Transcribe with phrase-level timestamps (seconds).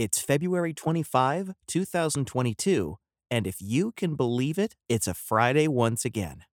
[0.00, 2.96] It's February 25, 2022,
[3.30, 6.44] and if you can believe it, it's a Friday once again.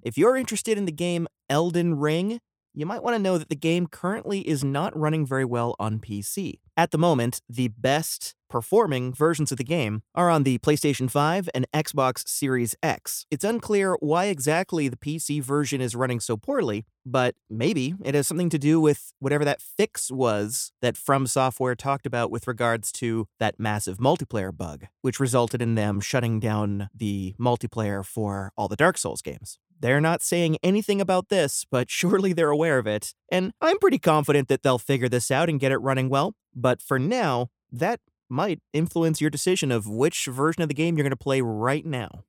[0.00, 2.38] If you're interested in the game Elden Ring,
[2.74, 5.98] you might want to know that the game currently is not running very well on
[5.98, 6.60] PC.
[6.76, 11.48] At the moment, the best performing versions of the game are on the PlayStation 5
[11.54, 13.26] and Xbox Series X.
[13.30, 18.26] It's unclear why exactly the PC version is running so poorly, but maybe it has
[18.26, 22.92] something to do with whatever that fix was that From Software talked about with regards
[22.92, 28.68] to that massive multiplayer bug, which resulted in them shutting down the multiplayer for all
[28.68, 29.58] the Dark Souls games.
[29.82, 33.12] They're not saying anything about this, but surely they're aware of it.
[33.30, 36.34] And I'm pretty confident that they'll figure this out and get it running well.
[36.54, 37.98] But for now, that
[38.30, 41.84] might influence your decision of which version of the game you're going to play right
[41.84, 42.22] now.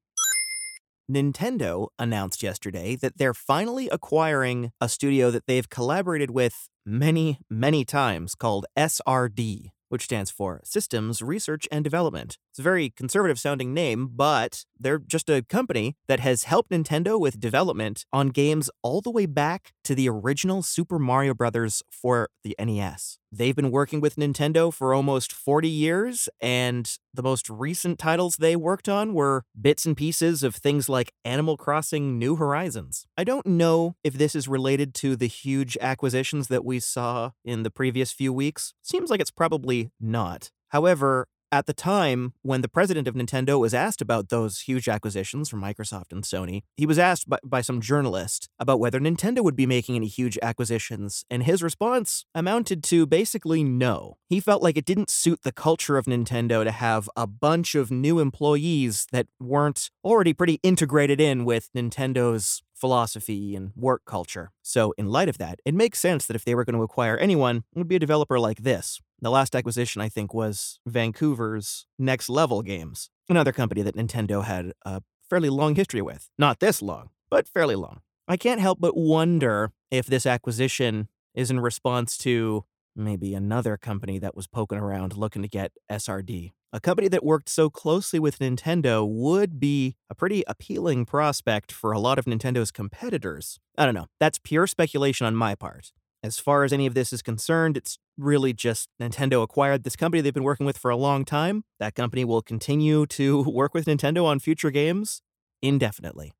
[1.11, 7.85] Nintendo announced yesterday that they're finally acquiring a studio that they've collaborated with many, many
[7.85, 12.39] times called SRD which stands for Systems Research and Development.
[12.49, 17.19] It's a very conservative sounding name, but they're just a company that has helped Nintendo
[17.19, 21.83] with development on games all the way back to the original Super Mario Bros.
[21.91, 23.19] for the NES.
[23.35, 28.55] They've been working with Nintendo for almost 40 years, and the most recent titles they
[28.55, 33.07] worked on were bits and pieces of things like Animal Crossing New Horizons.
[33.17, 37.63] I don't know if this is related to the huge acquisitions that we saw in
[37.63, 38.75] the previous few weeks.
[38.83, 40.51] Seems like it's probably not.
[40.67, 45.49] However, at the time, when the president of Nintendo was asked about those huge acquisitions
[45.49, 49.55] from Microsoft and Sony, he was asked by, by, some journalist about whether Nintendo would
[49.55, 54.17] be making any huge acquisitions, and his response amounted to basically no.
[54.27, 57.91] He felt like it didn't suit the culture of Nintendo to have a bunch of
[57.91, 64.51] new employees that weren't already pretty integrated in with Nintendo's philosophy and work culture.
[64.61, 67.15] So, in light of that, it makes sense that if they were going to acquire
[67.15, 68.99] anyone, it would be a developer like this.
[69.23, 74.73] The last acquisition, I think, was Vancouver's Next Level Games, another company that Nintendo had
[74.85, 76.29] a fairly long history with.
[76.37, 78.01] Not this long, but fairly long.
[78.27, 82.65] I can't help but wonder if this acquisition is in response to
[82.97, 86.51] maybe another company that was poking around looking to get SRD.
[86.73, 91.93] A company that worked so closely with Nintendo would be a pretty appealing prospect for
[91.93, 93.57] a lot of Nintendo's competitors.
[93.77, 94.07] I don't know.
[94.19, 95.93] That's pure speculation on my part.
[96.21, 100.21] As far as any of this is concerned, it's really just Nintendo acquired this company
[100.21, 101.63] they've been working with for a long time.
[101.79, 105.21] That company will continue to work with Nintendo on future games
[105.61, 106.33] indefinitely.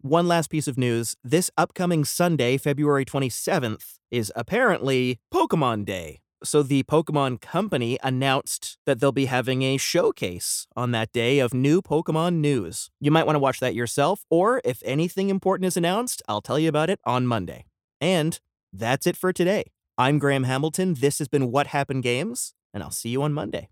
[0.00, 6.20] One last piece of news this upcoming Sunday, February 27th, is apparently Pokemon Day.
[6.42, 11.52] So, the Pokemon Company announced that they'll be having a showcase on that day of
[11.52, 12.88] new Pokemon news.
[12.98, 16.58] You might want to watch that yourself, or if anything important is announced, I'll tell
[16.58, 17.66] you about it on Monday.
[18.00, 18.40] And
[18.72, 19.64] that's it for today.
[20.00, 20.94] I'm Graham Hamilton.
[20.94, 23.68] This has been What Happened Games, and I'll see you on Monday.